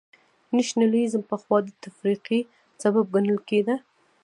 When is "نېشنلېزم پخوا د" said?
0.55-1.69